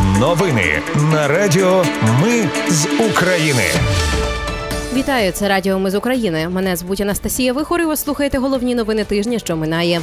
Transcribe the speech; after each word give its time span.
Новини 0.00 0.82
на 1.12 1.28
Радіо 1.28 1.84
Ми 2.22 2.48
з 2.68 2.86
України. 3.10 3.62
Вітаю, 4.94 5.32
це 5.32 5.48
Радіо 5.48 5.78
Ми 5.78 5.90
з 5.90 5.94
України. 5.94 6.48
Мене 6.48 6.76
звуть 6.76 7.00
Анастасія 7.00 7.52
Вихор 7.52 7.80
і 7.80 7.84
ви 7.84 7.96
слухаєте 7.96 8.38
головні 8.38 8.74
новини 8.74 9.04
тижня, 9.04 9.38
що 9.38 9.56
минає. 9.56 10.00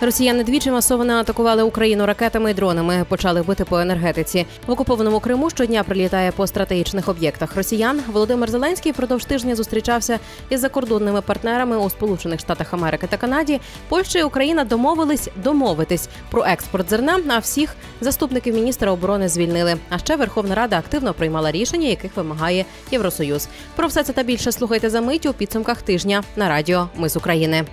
Росіяни 0.00 0.44
двічі 0.44 0.70
масово 0.70 1.04
атакували 1.04 1.62
Україну 1.62 2.06
ракетами 2.06 2.50
і 2.50 2.54
дронами. 2.54 3.04
Почали 3.08 3.42
бити 3.42 3.64
по 3.64 3.78
енергетиці. 3.78 4.46
В 4.66 4.70
окупованому 4.70 5.20
Криму 5.20 5.50
щодня 5.50 5.82
прилітає 5.84 6.32
по 6.32 6.46
стратегічних 6.46 7.08
об'єктах 7.08 7.56
росіян. 7.56 8.00
Володимир 8.12 8.50
Зеленський 8.50 8.92
впродовж 8.92 9.24
тижня 9.24 9.54
зустрічався 9.56 10.18
із 10.50 10.60
закордонними 10.60 11.20
партнерами 11.20 11.76
у 11.76 11.90
Сполучених 11.90 12.40
Штатах 12.40 12.74
Америки 12.74 13.06
та 13.10 13.16
Канаді. 13.16 13.60
Польща 13.88 14.18
і 14.18 14.22
Україна 14.22 14.64
домовились 14.64 15.28
домовитись 15.44 16.08
про 16.30 16.44
експорт 16.44 16.90
зерна. 16.90 17.20
А 17.28 17.38
всіх 17.38 17.76
заступників 18.00 18.54
міністра 18.54 18.92
оборони 18.92 19.28
звільнили. 19.28 19.76
А 19.88 19.98
ще 19.98 20.16
Верховна 20.16 20.54
Рада 20.54 20.78
активно 20.78 21.14
приймала 21.14 21.50
рішення, 21.50 21.88
яких 21.88 22.16
вимагає 22.16 22.64
Євросоюз. 22.90 23.48
Про 23.76 23.88
все 23.88 24.02
це 24.02 24.12
та 24.12 24.22
більше 24.22 24.52
слухайте 24.52 24.90
за 24.90 25.00
мить 25.00 25.26
у 25.26 25.32
підсумках 25.32 25.82
тижня 25.82 26.22
на 26.36 26.48
радіо 26.48 26.88
Ми 26.96 27.08
з 27.08 27.16
України. 27.16 27.64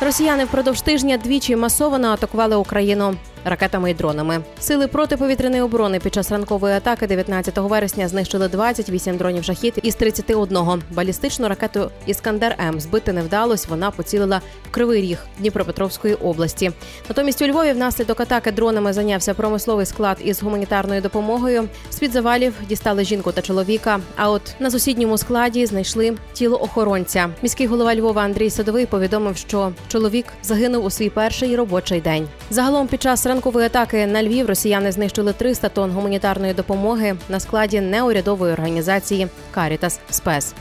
Росіяни 0.00 0.44
впродовж 0.44 0.80
тижня 0.80 1.16
двічі 1.16 1.56
масово 1.56 1.98
атакували 2.08 2.56
Україну 2.56 3.14
ракетами 3.44 3.90
і 3.90 3.94
дронами. 3.94 4.40
Сили 4.60 4.86
протиповітряної 4.86 5.62
оборони 5.62 6.00
під 6.00 6.14
час 6.14 6.30
ранкової 6.30 6.74
атаки 6.74 7.06
19 7.06 7.58
вересня 7.58 8.08
знищили 8.08 8.48
28 8.48 9.16
дронів 9.16 9.44
шахід 9.44 9.74
із 9.82 9.94
31. 9.94 10.82
Балістичну 10.90 11.48
ракету 11.48 11.90
Іскандер 12.06 12.56
М 12.60 12.80
збити 12.80 13.12
не 13.12 13.22
вдалось. 13.22 13.68
Вона 13.68 13.90
поцілила 13.90 14.40
в 14.68 14.70
кривий 14.70 15.02
ріг 15.02 15.18
Дніпропетровської 15.38 16.14
області. 16.14 16.72
Натомість 17.08 17.42
у 17.42 17.46
Львові 17.46 17.72
внаслідок 17.72 18.20
атаки 18.20 18.52
дронами 18.52 18.92
зайнявся 18.92 19.34
промисловий 19.34 19.86
склад 19.86 20.16
із 20.24 20.42
гуманітарною 20.42 21.00
допомогою. 21.00 21.68
З 21.90 21.98
під 21.98 22.12
завалів 22.12 22.54
дістали 22.68 23.04
жінку 23.04 23.32
та 23.32 23.42
чоловіка. 23.42 24.00
А 24.16 24.30
от 24.30 24.54
на 24.60 24.70
сусідньому 24.70 25.18
складі 25.18 25.66
знайшли 25.66 26.16
тіло 26.32 26.62
охоронця. 26.62 27.28
Міський 27.42 27.66
голова 27.66 27.94
Львова 27.94 28.22
Андрій 28.22 28.50
Садовий 28.50 28.86
повідомив, 28.86 29.36
що 29.36 29.72
чоловік 29.88 30.26
загинув 30.42 30.84
у 30.84 30.90
свій 30.90 31.10
перший 31.10 31.56
робочий 31.56 32.00
день. 32.00 32.28
Загалом 32.50 32.86
під 32.86 33.02
час 33.02 33.26
ранкової 33.36 33.66
атаки 33.66 34.06
на 34.06 34.22
Львів 34.22 34.46
росіяни 34.46 34.92
знищили 34.92 35.32
300 35.32 35.68
тонн 35.68 35.90
гуманітарної 35.90 36.54
допомоги 36.54 37.16
на 37.28 37.40
складі 37.40 37.80
неурядової 37.80 38.52
організації 38.52 39.28
Карітас 39.50 40.00
Спес. 40.10 40.54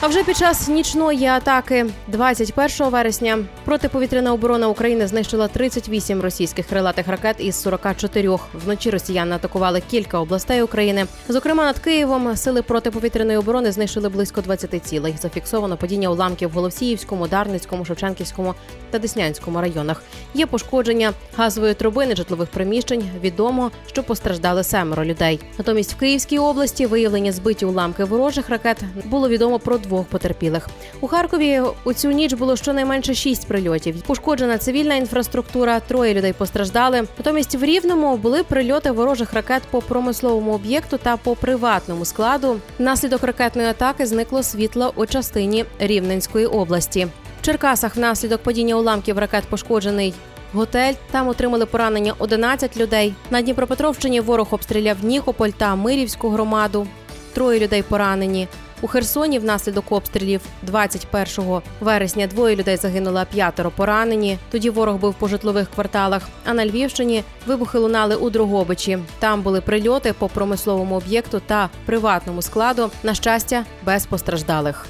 А 0.00 0.06
вже 0.06 0.24
під 0.24 0.36
час 0.36 0.68
нічної 0.68 1.26
атаки 1.26 1.86
21 2.08 2.90
вересня 2.90 3.38
протиповітряна 3.64 4.32
оборона 4.32 4.68
України 4.68 5.06
знищила 5.06 5.48
38 5.48 6.20
російських 6.20 6.66
крилатих 6.66 7.08
ракет 7.08 7.36
із 7.38 7.62
44. 7.62 8.36
Вночі 8.64 8.90
росіяни 8.90 9.34
атакували 9.34 9.82
кілька 9.90 10.18
областей 10.18 10.62
України. 10.62 11.06
Зокрема, 11.28 11.64
над 11.64 11.78
Києвом 11.78 12.36
сили 12.36 12.62
протиповітряної 12.62 13.38
оборони 13.38 13.72
знищили 13.72 14.08
близько 14.08 14.40
20 14.40 14.84
цілей. 14.86 15.14
Зафіксовано 15.20 15.76
падіння 15.76 16.10
уламків 16.10 16.48
в 16.48 16.52
Голосіївському, 16.52 17.28
Дарницькому, 17.28 17.84
Шевченківському 17.84 18.54
та 18.90 18.98
Деснянському 18.98 19.60
районах. 19.60 20.02
Є 20.34 20.46
пошкодження 20.46 21.12
газової 21.36 21.74
труби 21.74 22.06
нежитлових 22.06 22.48
приміщень. 22.48 23.10
Відомо, 23.20 23.70
що 23.86 24.02
постраждали 24.02 24.64
семеро 24.64 25.04
людей. 25.04 25.40
Натомість 25.58 25.92
в 25.92 25.96
Київській 25.96 26.38
області 26.38 26.86
виявлені 26.86 27.32
збиті 27.32 27.66
уламки 27.66 28.04
ворожих 28.04 28.50
ракет. 28.50 28.78
Було 29.04 29.28
відомо 29.28 29.58
про 29.58 29.78
двох 29.86 30.06
потерпілих. 30.06 30.68
У 31.00 31.06
Харкові 31.06 31.62
у 31.84 31.92
цю 31.92 32.10
ніч 32.10 32.32
було 32.32 32.56
щонайменше 32.56 33.14
шість 33.14 33.48
прильотів. 33.48 34.02
Пошкоджена 34.02 34.58
цивільна 34.58 34.94
інфраструктура, 34.94 35.80
троє 35.80 36.14
людей 36.14 36.32
постраждали. 36.32 37.02
Натомість 37.18 37.54
в 37.54 37.64
Рівному 37.64 38.16
були 38.16 38.42
прильоти 38.42 38.90
ворожих 38.90 39.32
ракет 39.32 39.62
по 39.70 39.82
промисловому 39.82 40.52
об'єкту 40.52 40.98
та 40.98 41.16
по 41.16 41.36
приватному 41.36 42.04
складу. 42.04 42.60
Внаслідок 42.78 43.22
ракетної 43.22 43.68
атаки 43.68 44.06
зникло 44.06 44.42
світло 44.42 44.92
у 44.96 45.06
частині 45.06 45.64
Рівненської 45.78 46.46
області. 46.46 47.06
В 47.40 47.44
Черкасах 47.44 47.96
внаслідок 47.96 48.42
падіння 48.42 48.74
уламків 48.74 49.18
ракет 49.18 49.44
пошкоджений. 49.44 50.14
Готель 50.52 50.94
там 51.10 51.28
отримали 51.28 51.66
поранення 51.66 52.14
11 52.18 52.76
людей. 52.76 53.14
На 53.30 53.42
Дніпропетровщині 53.42 54.20
ворог 54.20 54.48
обстріляв 54.50 54.96
Нікополь 55.02 55.50
та 55.50 55.74
Мирівську 55.74 56.28
громаду. 56.28 56.86
Троє 57.32 57.60
людей 57.60 57.82
поранені. 57.82 58.48
У 58.86 58.88
Херсоні 58.88 59.38
внаслідок 59.38 59.92
обстрілів 59.92 60.40
21 60.62 61.60
вересня 61.80 62.26
двоє 62.26 62.56
людей 62.56 62.76
загинуло, 62.76 63.18
а 63.18 63.24
п'ятеро 63.24 63.70
поранені. 63.70 64.38
Тоді 64.50 64.70
ворог 64.70 64.96
був 64.96 65.14
по 65.14 65.28
житлових 65.28 65.70
кварталах. 65.70 66.22
А 66.44 66.54
на 66.54 66.66
Львівщині 66.66 67.22
вибухи 67.46 67.78
лунали 67.78 68.16
у 68.16 68.30
Дрогобичі. 68.30 68.98
Там 69.18 69.42
були 69.42 69.60
прильоти 69.60 70.12
по 70.12 70.28
промисловому 70.28 70.94
об'єкту 70.94 71.42
та 71.46 71.70
приватному 71.86 72.42
складу. 72.42 72.90
На 73.02 73.14
щастя, 73.14 73.64
без 73.84 74.06
постраждалих. 74.06 74.86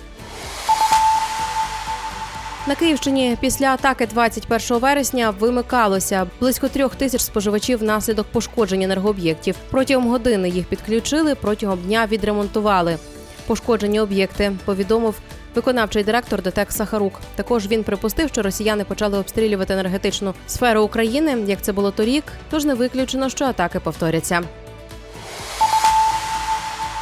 На 2.67 2.75
Київщині 2.75 3.37
після 3.41 3.67
атаки 3.67 4.07
21 4.07 4.79
вересня 4.79 5.35
вимикалося 5.39 6.27
близько 6.41 6.69
трьох 6.69 6.95
тисяч 6.95 7.21
споживачів 7.21 7.79
внаслідок 7.79 8.27
пошкодження 8.27 8.85
енергооб'єктів. 8.85 9.57
Протягом 9.71 10.09
години 10.09 10.49
їх 10.49 10.67
підключили, 10.67 11.35
протягом 11.35 11.79
дня 11.79 12.07
відремонтували 12.11 12.99
пошкоджені 13.47 14.01
об'єкти. 14.01 14.53
Повідомив 14.65 15.15
виконавчий 15.55 16.05
директор 16.05 16.43
ДТЕК 16.43 16.73
Сахарук. 16.73 17.21
Також 17.35 17.67
він 17.67 17.85
припустив, 17.85 18.29
що 18.29 18.43
росіяни 18.43 18.85
почали 18.85 19.19
обстрілювати 19.19 19.73
енергетичну 19.73 20.35
сферу 20.47 20.83
України, 20.83 21.45
як 21.47 21.63
це 21.63 21.73
було 21.73 21.91
торік. 21.91 22.25
Тож 22.51 22.65
не 22.65 22.75
виключено, 22.75 23.29
що 23.29 23.45
атаки 23.45 23.81
повторяться. 23.81 24.43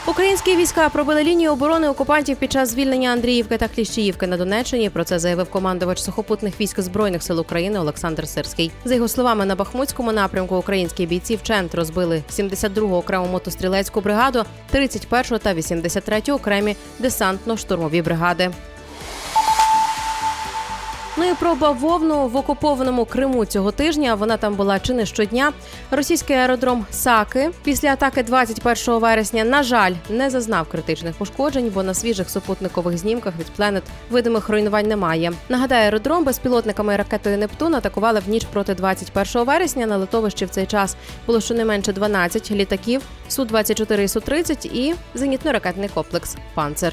Українські 0.07 0.57
війська 0.57 0.89
пробили 0.89 1.25
лінію 1.25 1.53
оборони 1.53 1.89
окупантів 1.89 2.37
під 2.37 2.53
час 2.53 2.69
звільнення 2.69 3.11
Андріївки 3.11 3.57
та 3.57 3.69
Кліщіївки 3.69 4.27
на 4.27 4.37
Донеччині. 4.37 4.91
Про 4.91 5.05
це 5.05 5.19
заявив 5.19 5.51
командувач 5.51 5.99
сухопутних 5.99 6.61
військ 6.61 6.81
збройних 6.81 7.23
сил 7.23 7.41
України 7.41 7.79
Олександр 7.79 8.29
Сирський. 8.29 8.71
За 8.85 8.95
його 8.95 9.09
словами, 9.09 9.47
на 9.47 9.55
Бахмутському 9.55 10.13
напрямку 10.13 10.57
українські 10.57 11.07
бійці 11.07 11.37
вчент 11.37 11.75
розбили 11.75 12.23
72-го 12.31 12.97
окрему 12.97 13.27
мотострілецьку 13.27 14.01
бригаду, 14.01 14.45
31-го 14.75 15.39
та 15.39 15.55
83-ю 15.55 16.35
окремі 16.35 16.77
десантно-штурмові 17.01 18.03
бригади. 18.03 18.51
Ну 21.17 21.25
і 21.25 21.35
про 21.35 21.55
бавовну 21.55 22.29
в 22.29 22.37
окупованому 22.37 23.05
Криму 23.05 23.45
цього 23.45 23.73
тижня. 23.73 24.15
Вона 24.15 24.37
там 24.37 24.55
була 24.55 24.81
чи 24.81 24.95
не 24.95 25.07
щодня. 25.07 25.53
Російський 25.91 26.37
аеродром 26.37 26.87
Саки 26.91 27.51
після 27.65 27.89
атаки 27.89 28.23
21 28.23 29.01
вересня, 29.01 29.45
на 29.45 29.63
жаль, 29.63 29.93
не 30.11 30.31
зазнав 30.31 30.69
критичних 30.69 31.15
пошкоджень, 31.15 31.71
бо 31.75 31.83
на 31.83 31.95
свіжих 31.95 32.31
супутникових 32.31 32.99
знімках 32.99 33.35
від 33.39 33.47
Пленет 33.47 33.83
видимих 34.11 34.49
руйнувань 34.49 34.89
немає. 34.89 35.33
Нагадаю, 35.49 35.85
аеродром 35.85 36.25
безпілотниками 36.25 36.97
ракетою 36.97 37.39
Нептун 37.39 37.75
атакували 37.75 38.21
в 38.27 38.29
ніч 38.29 38.45
проти 38.45 38.75
21 38.75 39.45
вересня. 39.47 39.87
На 39.87 39.97
литовищі 39.97 40.45
в 40.45 40.51
цей 40.51 40.67
час 40.67 40.97
було 41.27 41.41
щонайменше 41.41 41.93
12 41.93 42.51
літаків, 42.51 43.03
су 43.29 43.45
24 43.45 44.05
і 44.05 44.09
су 44.09 44.21
30 44.21 44.67
і 44.67 44.95
зенітно-ракетний 45.15 45.95
комплекс 45.95 46.37
Панцер. 46.55 46.93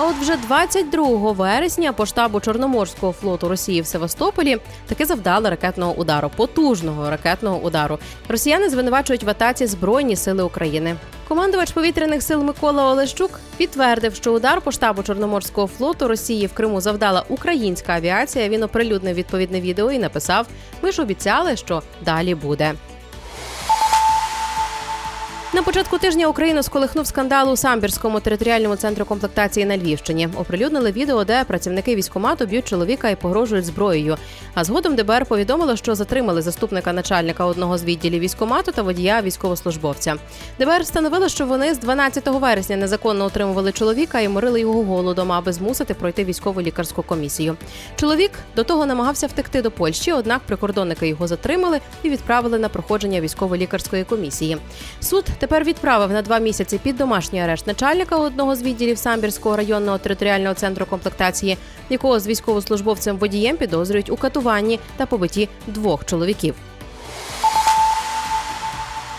А 0.00 0.06
от 0.06 0.16
вже 0.16 0.36
22 0.36 1.32
вересня 1.32 1.92
по 1.92 2.06
штабу 2.06 2.40
Чорноморського 2.40 3.12
флоту 3.12 3.48
Росії 3.48 3.80
в 3.80 3.86
Севастополі 3.86 4.58
таки 4.86 5.04
завдали 5.04 5.50
ракетного 5.50 5.92
удару, 5.92 6.30
потужного 6.36 7.10
ракетного 7.10 7.58
удару. 7.58 7.98
Росіяни 8.28 8.68
звинувачують 8.68 9.22
в 9.22 9.30
атаці 9.30 9.66
Збройні 9.66 10.16
сили 10.16 10.42
України. 10.42 10.96
Командувач 11.28 11.72
повітряних 11.72 12.22
сил 12.22 12.42
Микола 12.42 12.90
Олещук 12.90 13.40
підтвердив, 13.56 14.14
що 14.14 14.32
удар 14.32 14.60
по 14.60 14.72
штабу 14.72 15.02
Чорноморського 15.02 15.66
флоту 15.66 16.08
Росії 16.08 16.46
в 16.46 16.52
Криму 16.52 16.80
завдала 16.80 17.24
українська 17.28 17.92
авіація. 17.92 18.48
Він 18.48 18.62
оприлюднив 18.62 19.14
відповідне 19.14 19.60
відео 19.60 19.92
і 19.92 19.98
написав: 19.98 20.46
Ми 20.82 20.92
ж 20.92 21.02
обіцяли, 21.02 21.56
що 21.56 21.82
далі 22.04 22.34
буде. 22.34 22.74
На 25.60 25.64
початку 25.64 25.98
тижня 25.98 26.26
Україну 26.26 26.62
сколихнув 26.62 27.06
скандал 27.06 27.52
у 27.52 27.56
самбірському 27.56 28.20
територіальному 28.20 28.76
центру 28.76 29.04
комплектації 29.04 29.66
на 29.66 29.76
Львівщині. 29.76 30.28
Оприлюднили 30.36 30.92
відео, 30.92 31.24
де 31.24 31.44
працівники 31.44 31.96
військомату 31.96 32.46
б'ють 32.46 32.68
чоловіка 32.68 33.08
і 33.08 33.16
погрожують 33.16 33.64
зброєю. 33.64 34.16
А 34.54 34.64
згодом 34.64 34.96
ДБР 34.96 35.26
повідомило, 35.26 35.76
що 35.76 35.94
затримали 35.94 36.42
заступника 36.42 36.92
начальника 36.92 37.44
одного 37.44 37.78
з 37.78 37.84
відділів 37.84 38.20
військомату 38.20 38.72
та 38.72 38.82
водія 38.82 39.22
військовослужбовця. 39.22 40.16
ДБР 40.58 40.82
встановило, 40.82 41.28
що 41.28 41.46
вони 41.46 41.74
з 41.74 41.78
12 41.78 42.26
вересня 42.26 42.76
незаконно 42.76 43.24
отримували 43.24 43.72
чоловіка 43.72 44.20
і 44.20 44.28
морили 44.28 44.60
його 44.60 44.84
голодом, 44.84 45.32
аби 45.32 45.52
змусити 45.52 45.94
пройти 45.94 46.24
військову 46.24 46.62
лікарську 46.62 47.02
комісію. 47.02 47.56
Чоловік 47.96 48.30
до 48.56 48.64
того 48.64 48.86
намагався 48.86 49.26
втекти 49.26 49.62
до 49.62 49.70
Польщі, 49.70 50.12
однак 50.12 50.40
прикордонники 50.40 51.08
його 51.08 51.26
затримали 51.26 51.80
і 52.02 52.10
відправили 52.10 52.58
на 52.58 52.68
проходження 52.68 53.20
військово-лікарської 53.20 54.04
комісії. 54.04 54.56
Суд 55.00 55.24
тепер 55.50 55.64
відправив 55.64 56.10
на 56.10 56.22
два 56.22 56.38
місяці 56.38 56.80
під 56.82 56.96
домашній 56.96 57.40
арешт 57.40 57.66
начальника 57.66 58.16
одного 58.16 58.56
з 58.56 58.62
відділів 58.62 58.98
самбірського 58.98 59.56
районного 59.56 59.98
територіального 59.98 60.54
центру 60.54 60.86
комплектації, 60.86 61.58
якого 61.88 62.20
з 62.20 62.26
військовослужбовцем 62.26 63.16
водієм 63.16 63.56
підозрюють 63.56 64.10
у 64.10 64.16
катуванні 64.16 64.80
та 64.96 65.06
побитті 65.06 65.48
двох 65.66 66.04
чоловіків. 66.04 66.54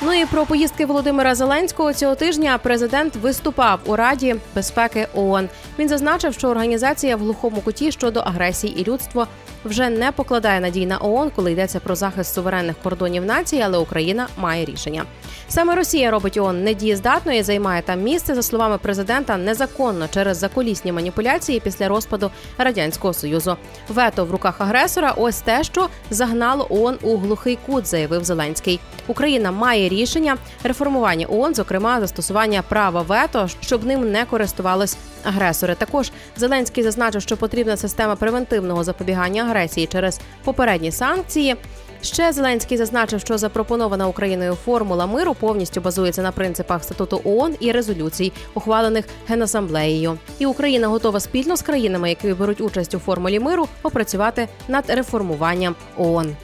Ну 0.02 0.14
і 0.14 0.26
про 0.26 0.46
поїздки 0.46 0.86
Володимира 0.86 1.36
Зеленського 1.36 1.94
цього 1.94 2.16
тижня 2.16 2.60
президент 2.64 3.16
виступав 3.16 3.80
у 3.86 3.96
Раді 3.96 4.36
безпеки 4.56 5.08
ООН. 5.14 5.50
Він 5.80 5.90
зазначив, 5.90 6.34
що 6.34 6.48
організація 6.48 7.16
в 7.16 7.20
глухому 7.20 7.62
куті 7.62 7.92
щодо 7.92 8.20
агресії 8.20 8.82
і 8.82 8.84
людства 8.84 9.28
вже 9.66 9.90
не 9.90 10.12
покладає 10.12 10.60
надій 10.60 10.86
на 10.86 10.98
ООН, 10.98 11.32
коли 11.36 11.52
йдеться 11.52 11.80
про 11.80 11.96
захист 11.96 12.34
суверенних 12.34 12.76
кордонів 12.84 13.26
нації, 13.26 13.62
але 13.62 13.78
Україна 13.78 14.28
має 14.38 14.66
рішення. 14.66 15.04
Саме 15.48 15.76
Росія 15.76 16.12
робить 16.12 16.38
ООН 16.38 16.64
недієздатною 16.64 17.40
і 17.40 17.44
займає 17.44 17.82
там 17.82 18.02
місце 18.02 18.36
за 18.36 18.42
словами 18.42 18.78
президента 18.78 19.38
незаконно 19.38 20.08
через 20.08 20.38
заколісні 20.38 20.92
маніпуляції 20.92 21.60
після 21.60 21.88
розпаду 21.88 22.32
радянського 22.58 23.14
союзу. 23.14 23.58
Вето 23.90 24.26
в 24.26 24.32
руках 24.32 24.62
агресора. 24.62 25.14
Ось 25.18 25.42
те, 25.42 25.64
що 25.64 25.90
загнало 26.10 26.68
ООН 26.70 26.98
у 27.02 27.18
глухий 27.18 27.58
кут, 27.66 27.88
заявив 27.88 28.24
Зеленський. 28.24 28.80
Україна 29.08 29.52
має 29.52 29.90
рішення 29.90 30.38
реформування 30.64 31.28
ООН, 31.30 31.56
зокрема 31.56 32.00
застосування 32.00 32.62
права 32.62 33.02
вето, 33.02 33.48
щоб 33.62 33.86
ним 33.86 34.12
не 34.12 34.26
користувались 34.26 34.98
агресори. 35.24 35.76
Також 35.76 36.12
Зеленський 36.38 36.84
зазначив, 36.84 37.22
що 37.22 37.38
потрібна 37.38 37.78
система 37.78 38.16
превентивного 38.16 38.84
запобігання 38.84 39.44
агресії 39.52 39.88
через 39.88 40.20
попередні 40.44 40.92
санкції. 40.92 41.56
Ще 42.02 42.32
Зеленський 42.32 42.78
зазначив, 42.78 43.20
що 43.20 43.38
запропонована 43.38 44.08
Україною 44.08 44.56
формула 44.56 45.06
миру 45.06 45.34
повністю 45.40 45.82
базується 45.82 46.22
на 46.22 46.32
принципах 46.32 46.84
статуту 46.84 47.22
ООН 47.24 47.56
і 47.60 47.72
резолюцій, 47.72 48.32
ухвалених 48.54 49.06
генасамблеєю. 49.28 50.18
І 50.40 50.46
Україна 50.46 50.88
готова 50.88 51.20
спільно 51.20 51.58
з 51.58 51.62
країнами, 51.62 52.10
які 52.10 52.34
беруть 52.34 52.62
участь 52.62 52.96
у 52.96 53.00
формулі 53.00 53.40
миру, 53.40 53.68
опрацювати 53.84 54.48
над 54.68 54.84
реформуванням 54.88 55.76
ООН. 55.98 56.36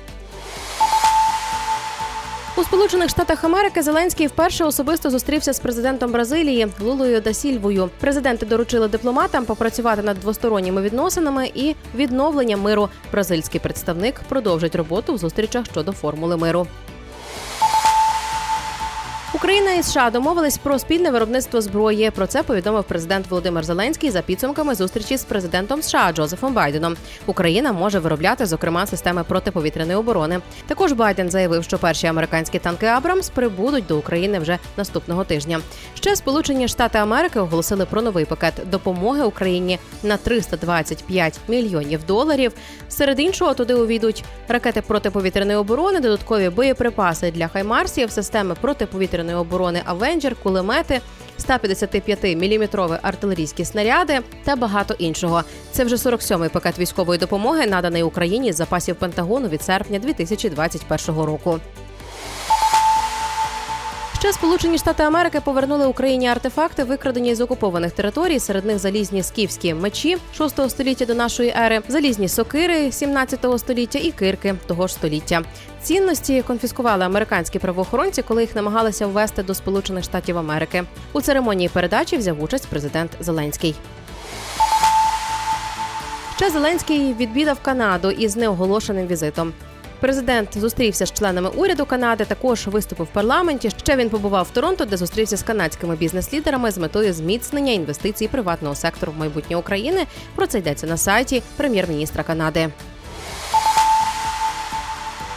У 2.58 2.64
Сполучених 2.64 3.10
Штатах 3.10 3.44
Америки 3.44 3.82
Зеленський 3.82 4.28
вперше 4.28 4.64
особисто 4.64 5.10
зустрівся 5.10 5.54
з 5.54 5.60
президентом 5.60 6.12
Бразилії 6.12 6.68
Лулою 6.80 7.22
да 7.22 7.34
Сільвою. 7.34 7.90
Президенти 8.00 8.46
доручили 8.46 8.88
дипломатам 8.88 9.46
попрацювати 9.46 10.02
над 10.02 10.20
двосторонніми 10.20 10.82
відносинами 10.82 11.52
і 11.56 11.76
відновленням 11.96 12.62
миру. 12.62 12.90
Бразильський 13.12 13.60
представник 13.60 14.22
продовжить 14.30 14.76
роботу 14.76 15.14
в 15.14 15.18
зустрічах 15.18 15.66
щодо 15.66 15.92
формули 15.92 16.38
миру. 16.38 16.68
Україна 19.34 19.74
і 19.74 19.84
США 19.84 20.10
домовились 20.10 20.58
про 20.58 20.80
спільне 20.80 21.12
виробництво 21.12 21.62
зброї. 21.62 22.12
Про 22.12 22.28
це 22.28 22.44
повідомив 22.44 22.84
президент 22.84 23.28
Володимир 23.30 23.64
Зеленський 23.64 24.12
за 24.12 24.22
підсумками 24.22 24.76
зустрічі 24.76 25.18
з 25.18 25.24
президентом 25.24 25.82
США 25.82 26.12
Джозефом 26.14 26.54
Байденом. 26.54 26.96
Україна 27.26 27.74
може 27.74 28.00
виробляти, 28.00 28.46
зокрема, 28.46 28.86
системи 28.86 29.24
протиповітряної 29.24 29.98
оборони. 29.98 30.40
Також 30.68 30.92
Байден 30.92 31.30
заявив, 31.30 31.64
що 31.64 31.78
перші 31.78 32.08
американські 32.08 32.60
танки 32.60 32.86
Абрамс 32.86 33.30
прибудуть 33.30 33.86
до 33.86 33.98
України 33.98 34.40
вже 34.40 34.58
наступного 34.78 35.24
тижня. 35.24 35.60
Ще 35.96 36.16
Сполучені 36.16 36.68
Штати 36.68 36.98
Америки 36.98 37.40
оголосили 37.40 37.86
про 37.86 38.02
новий 38.02 38.26
пакет 38.26 38.54
допомоги 38.66 39.24
Україні 39.24 39.80
на 40.04 40.18
325 40.18 41.40
мільйонів 41.48 42.04
доларів. 42.04 42.54
Серед 42.90 43.20
іншого 43.20 43.54
туди 43.54 43.74
увійдуть 43.74 44.24
ракети 44.48 44.82
протиповітряної 44.82 45.58
оборони, 45.58 46.00
додаткові 46.00 46.50
боєприпаси 46.50 47.32
для 47.32 47.48
хаймарсів, 47.48 48.12
системи 48.12 48.56
протиповітряної 48.62 49.17
оборони 49.24 49.82
Авенджер, 49.86 50.36
кулемети. 50.36 51.02
155-мм 51.40 53.00
артилерійські 53.02 53.66
снаряди 53.66 54.20
та 54.44 54.56
багато 54.56 54.94
іншого. 54.94 55.44
Це 55.72 55.84
вже 55.84 55.96
47-й 55.96 56.50
пакет 56.50 56.80
військової 56.80 57.20
допомоги, 57.20 57.68
наданий 57.68 58.04
Україні 58.04 58.54
з 58.54 58.56
запасів 58.56 58.96
Пентагону 58.96 59.48
від 59.48 59.62
серпня 59.62 60.00
2021 60.00 61.22
року. 61.22 61.60
Ще 64.28 64.34
Сполучені 64.34 64.78
Штати 64.78 65.04
Америки 65.04 65.42
повернули 65.42 65.86
Україні 65.86 66.28
артефакти, 66.28 66.84
викрадені 66.84 67.36
з 67.36 67.42
окупованих 67.42 67.92
територій. 67.92 68.40
Серед 68.40 68.66
них 68.66 68.80
залізні 68.80 69.24
скіфські 69.24 69.74
мечі 69.74 70.18
6 70.38 70.70
століття 70.70 71.06
до 71.06 71.16
нашої 71.16 71.54
ери, 71.58 71.82
залізні 71.88 72.30
сокири 72.30 72.92
17 72.92 73.46
століття 73.58 74.00
і 74.00 74.12
кирки 74.12 74.56
того 74.68 74.88
ж 74.88 74.94
століття. 74.94 75.42
Цінності 75.82 76.42
конфіскували 76.42 77.06
американські 77.06 77.60
правоохоронці, 77.60 78.22
коли 78.22 78.42
їх 78.42 78.56
намагалися 78.56 79.08
ввести 79.08 79.44
до 79.44 79.54
Сполучених 79.54 80.04
Штатів 80.04 80.38
Америки. 80.38 80.84
У 81.14 81.22
церемонії 81.22 81.70
передачі 81.70 82.18
взяв 82.18 82.44
участь 82.44 82.68
президент 82.68 83.12
Зеленський. 83.20 83.76
Ще 86.36 86.50
Зеленський 86.50 87.14
відвідав 87.14 87.60
Канаду 87.62 88.12
із 88.12 88.36
неоголошеним 88.36 89.08
візитом. 89.08 89.54
Президент 90.00 90.58
зустрівся 90.58 91.06
з 91.06 91.14
членами 91.14 91.50
уряду 91.50 91.86
Канади. 91.86 92.26
Також 92.26 92.68
виступив 92.68 93.06
в 93.06 93.10
парламенті. 93.10 93.70
Ще 93.70 93.96
він 93.96 94.10
побував 94.10 94.48
в 94.52 94.54
Торонто, 94.54 94.86
де 94.86 94.98
зустрівся 94.98 95.38
з 95.38 95.44
канадськими 95.44 95.96
бізнес-лідерами 95.96 96.72
з 96.72 96.78
метою 96.78 97.14
зміцнення 97.14 97.74
інвестицій 97.74 98.28
приватного 98.28 98.76
сектору 98.76 99.12
в 99.12 99.20
майбутнє 99.20 99.58
України. 99.58 100.06
Про 100.36 100.48
це 100.48 100.60
йдеться 100.60 100.88
на 100.88 100.98
сайті 100.98 101.44
прем'єр-міністра 101.58 102.24
Канади. 102.24 102.70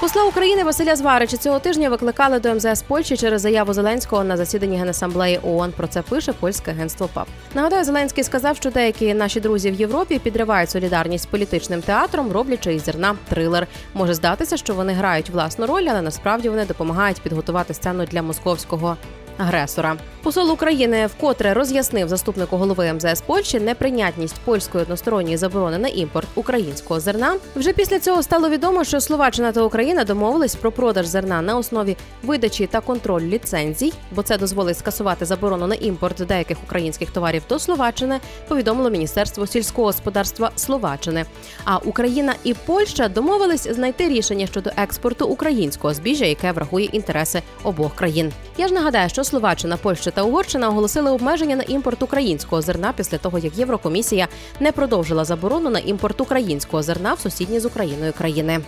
Посла 0.01 0.25
України 0.25 0.65
Василя 0.65 0.97
Зварича 0.97 1.37
цього 1.37 1.59
тижня 1.59 1.89
викликали 1.89 2.39
до 2.39 2.55
МЗС 2.55 2.83
Польщі 2.83 3.17
через 3.17 3.41
заяву 3.41 3.73
Зеленського 3.73 4.25
на 4.25 4.37
засіданні 4.37 4.77
Генасамблеї 4.77 5.41
ООН. 5.43 5.73
Про 5.77 5.87
це 5.87 6.03
пише 6.03 6.33
польське 6.33 6.71
агентство 6.71 7.09
ПАП. 7.13 7.29
Нагадаю, 7.55 7.85
Зеленський 7.85 8.25
сказав, 8.25 8.57
що 8.57 8.71
деякі 8.71 9.15
наші 9.15 9.41
друзі 9.41 9.71
в 9.71 9.75
Європі 9.75 10.19
підривають 10.19 10.71
солідарність 10.71 11.25
з 11.25 11.27
політичним 11.27 11.83
театром, 11.83 12.33
роблячи 12.33 12.75
із 12.75 12.85
зерна 12.85 13.17
трилер. 13.29 13.67
Може 13.95 14.15
здатися, 14.15 14.57
що 14.57 14.75
вони 14.75 14.93
грають 14.93 15.31
власну 15.31 15.67
роль, 15.67 15.87
але 15.91 16.03
насправді 16.03 16.49
вони 16.49 16.65
допомагають 16.65 17.21
підготувати 17.21 17.75
сцену 17.75 18.05
для 18.07 18.23
московського 18.23 18.97
агресора. 19.41 19.97
Посол 20.23 20.53
України 20.53 21.07
вкотре 21.07 21.55
роз'яснив 21.55 22.09
заступнику 22.09 22.57
голови 22.57 22.93
МЗС 22.93 23.21
Польщі 23.21 23.61
неприйнятність 23.61 24.37
польської 24.45 24.83
односторонньої 24.83 25.37
заборони 25.37 25.79
на 25.79 25.89
імпорт 25.89 26.29
українського 26.35 27.01
зерна. 27.01 27.37
Вже 27.57 27.73
після 27.73 27.99
цього 27.99 28.23
стало 28.23 28.49
відомо, 28.49 28.85
що 28.85 29.01
Словаччина 29.01 29.53
та 29.53 29.63
Україна 29.63 30.05
домовились 30.05 30.55
про 30.55 30.73
продаж 30.73 31.07
зерна 31.07 31.43
на 31.43 31.57
основі 31.57 31.97
видачі 32.23 32.67
та 32.67 32.81
контроль 32.81 33.23
ліцензій, 33.23 33.93
бо 34.15 34.23
це 34.23 34.39
дозволить 34.39 34.79
скасувати 34.79 35.25
заборону 35.25 35.67
на 35.67 35.75
імпорт 35.75 36.17
деяких 36.17 36.57
українських 36.65 37.11
товарів 37.11 37.43
до 37.49 37.59
Словаччини. 37.59 38.21
Повідомило 38.49 38.91
Міністерство 38.91 39.47
сільського 39.47 39.87
господарства 39.87 40.51
Словаччини. 40.57 41.25
А 41.65 41.77
Україна 41.77 42.35
і 42.45 42.55
Польща 42.55 43.09
домовились 43.09 43.69
знайти 43.69 44.09
рішення 44.09 44.47
щодо 44.47 44.71
експорту 44.77 45.27
українського 45.27 45.95
збіжжя, 45.95 46.25
яке 46.25 46.53
врахує 46.53 46.87
інтереси 46.87 47.43
обох 47.63 47.95
країн. 47.95 48.33
Я 48.59 48.69
ж 48.69 48.75
нагадаю, 48.75 49.09
що 49.09 49.25
Словаччина, 49.31 49.77
Польща 49.77 50.11
та 50.11 50.23
Угорщина 50.23 50.69
оголосили 50.69 51.11
обмеження 51.11 51.57
на 51.57 51.63
імпорт 51.63 52.03
українського 52.03 52.63
зерна 52.63 52.93
після 52.97 53.19
того, 53.19 53.39
як 53.39 53.59
Єврокомісія 53.59 54.29
не 54.61 54.73
продовжила 54.73 55.25
заборону 55.25 55.71
на 55.71 55.79
імпорт 55.79 56.21
українського 56.21 56.83
зерна 56.83 57.15
в 57.15 57.21
сусідні 57.21 57.61
з 57.61 57.65
Україною 57.65 58.13
країни. 58.13 58.61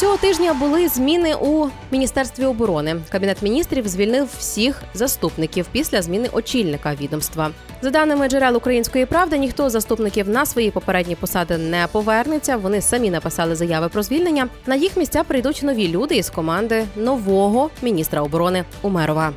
Цього 0.00 0.16
тижня 0.16 0.54
були 0.54 0.88
зміни 0.88 1.34
у 1.34 1.66
міністерстві 1.90 2.44
оборони. 2.44 2.96
Кабінет 3.12 3.42
міністрів 3.42 3.88
звільнив 3.88 4.28
всіх 4.38 4.82
заступників 4.94 5.66
після 5.72 6.02
зміни 6.02 6.28
очільника 6.32 6.94
відомства. 6.94 7.50
За 7.82 7.90
даними 7.90 8.28
джерел 8.28 8.56
української 8.56 9.06
правди, 9.06 9.38
ніхто 9.38 9.68
з 9.68 9.72
заступників 9.72 10.28
на 10.28 10.46
свої 10.46 10.70
попередні 10.70 11.16
посади 11.16 11.58
не 11.58 11.86
повернеться. 11.92 12.56
Вони 12.56 12.80
самі 12.80 13.10
написали 13.10 13.56
заяви 13.56 13.88
про 13.88 14.02
звільнення. 14.02 14.48
На 14.66 14.74
їх 14.74 14.96
місця 14.96 15.22
прийдуть 15.22 15.60
нові 15.62 15.88
люди 15.88 16.16
із 16.16 16.30
команди 16.30 16.84
нового 16.96 17.70
міністра 17.82 18.22
оборони 18.22 18.64
Умерова. 18.82 19.32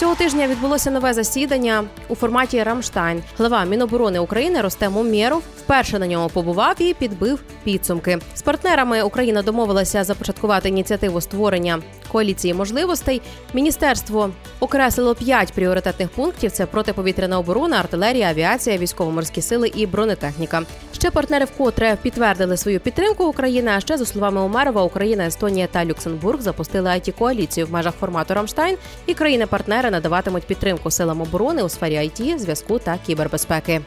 Цього 0.00 0.14
тижня 0.14 0.48
відбулося 0.48 0.90
нове 0.90 1.14
засідання 1.14 1.84
у 2.08 2.14
форматі 2.14 2.62
Рамштайн. 2.62 3.22
Глава 3.38 3.64
Міноборони 3.64 4.18
України 4.18 4.60
Ростем 4.60 4.96
Умєров 4.96 5.42
вперше 5.58 5.98
на 5.98 6.06
ньому 6.06 6.28
побував 6.28 6.82
і 6.82 6.94
підбив 6.94 7.42
підсумки. 7.64 8.18
З 8.34 8.42
партнерами 8.42 9.02
Україна 9.02 9.42
домовилася 9.42 10.04
започаткувати 10.04 10.68
ініціативу 10.68 11.20
створення 11.20 11.78
коаліції 12.12 12.54
можливостей. 12.54 13.22
Міністерство 13.54 14.30
окреслило 14.60 15.14
п'ять 15.14 15.52
пріоритетних 15.52 16.08
пунктів: 16.08 16.50
це 16.50 16.66
протиповітряна 16.66 17.38
оборона, 17.38 17.78
артилерія, 17.78 18.28
авіація, 18.28 18.78
військово-морські 18.78 19.42
сили 19.42 19.72
і 19.74 19.86
бронетехніка. 19.86 20.62
Ще 21.00 21.10
партнери 21.10 21.44
вкотре 21.44 21.96
підтвердили 22.02 22.56
свою 22.56 22.80
підтримку 22.80 23.24
України. 23.24 23.70
А 23.76 23.80
ще 23.80 23.96
за 23.96 24.06
словами 24.06 24.40
Умерова, 24.40 24.82
Україна, 24.82 25.26
Естонія 25.26 25.66
та 25.66 25.84
Люксембург 25.84 26.40
запустили 26.40 26.90
it 26.90 27.12
коаліцію 27.12 27.66
в 27.66 27.72
межах 27.72 27.94
формату 27.94 28.34
Рамштайн, 28.34 28.76
і 29.06 29.14
країни-партнери 29.14 29.90
надаватимуть 29.90 30.42
підтримку 30.42 30.90
силам 30.90 31.20
оборони 31.20 31.62
у 31.62 31.68
сфері 31.68 31.94
IT, 31.94 32.38
зв'язку 32.38 32.78
та 32.78 32.98
кібербезпеки. 33.06 33.80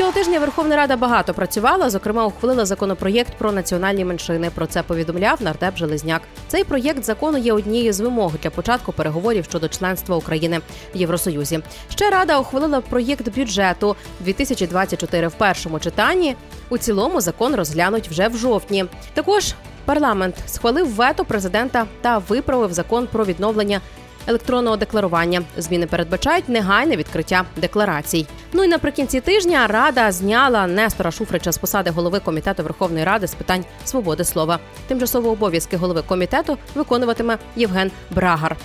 Цього 0.00 0.12
тижня 0.12 0.38
Верховна 0.38 0.76
Рада 0.76 0.96
багато 0.96 1.34
працювала. 1.34 1.90
Зокрема, 1.90 2.26
ухвалила 2.26 2.66
законопроєкт 2.66 3.32
про 3.38 3.52
національні 3.52 4.04
меншини. 4.04 4.50
Про 4.54 4.66
це 4.66 4.82
повідомляв 4.82 5.42
нардеп 5.42 5.76
Железняк. 5.76 6.22
Цей 6.48 6.64
проєкт 6.64 7.04
закону 7.04 7.38
є 7.38 7.52
однією 7.52 7.92
з 7.92 8.00
вимог 8.00 8.32
для 8.42 8.50
початку 8.50 8.92
переговорів 8.92 9.44
щодо 9.44 9.68
членства 9.68 10.16
України 10.16 10.60
в 10.94 10.96
Євросоюзі. 10.96 11.60
Ще 11.88 12.10
рада 12.10 12.38
ухвалила 12.38 12.80
проєкт 12.80 13.36
бюджету 13.36 13.96
2024 14.20 15.28
в 15.28 15.34
першому 15.34 15.78
читанні. 15.78 16.36
У 16.68 16.78
цілому 16.78 17.20
закон 17.20 17.54
розглянуть 17.54 18.08
вже 18.08 18.28
в 18.28 18.36
жовтні. 18.36 18.84
Також 19.14 19.54
парламент 19.84 20.34
схвалив 20.46 20.94
вето 20.94 21.24
президента 21.24 21.86
та 22.00 22.18
виправив 22.18 22.72
закон 22.72 23.06
про 23.06 23.24
відновлення 23.24 23.80
електронного 24.26 24.76
декларування. 24.76 25.42
Зміни 25.56 25.86
передбачають 25.86 26.48
негайне 26.48 26.96
відкриття 26.96 27.44
декларацій. 27.56 28.26
Ну 28.52 28.64
і 28.64 28.68
наприкінці 28.68 29.20
тижня 29.20 29.66
рада 29.66 30.12
зняла 30.12 30.66
Нестора 30.66 31.10
Шуфрича 31.10 31.52
з 31.52 31.58
посади 31.58 31.90
голови 31.90 32.20
комітету 32.20 32.62
Верховної 32.62 33.04
Ради 33.04 33.26
з 33.26 33.34
питань 33.34 33.64
свободи 33.84 34.24
слова. 34.24 34.58
Тимчасово 34.88 35.30
обов'язки 35.30 35.76
голови 35.76 36.02
комітету 36.06 36.58
виконуватиме 36.74 37.38
Євген 37.56 37.90
Брагар. 38.10 38.56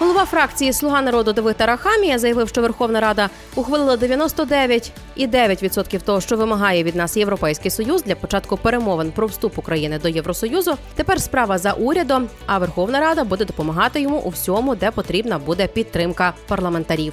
Голова 0.00 0.24
фракції 0.24 0.72
Слуга 0.72 1.02
народу 1.02 1.32
Давид 1.32 1.56
Тарахамія 1.56 2.18
заявив, 2.18 2.48
що 2.48 2.62
Верховна 2.62 3.00
Рада 3.00 3.30
ухвалила 3.54 3.96
99,9% 3.96 6.00
того, 6.00 6.20
що 6.20 6.36
вимагає 6.36 6.82
від 6.82 6.96
нас 6.96 7.16
Європейський 7.16 7.70
Союз 7.70 8.02
для 8.02 8.14
початку 8.14 8.56
перемовин 8.56 9.12
про 9.12 9.26
вступ 9.26 9.58
України 9.58 9.98
до 9.98 10.08
Євросоюзу. 10.08 10.76
Тепер 10.94 11.20
справа 11.20 11.58
за 11.58 11.72
урядом, 11.72 12.28
а 12.46 12.58
Верховна 12.58 13.00
Рада 13.00 13.24
буде 13.24 13.44
допомагати 13.44 14.00
йому 14.00 14.18
у 14.18 14.28
всьому, 14.28 14.74
де 14.74 14.90
потрібна 14.90 15.38
буде 15.38 15.66
підтримка 15.66 16.34
парламентарів. 16.48 17.12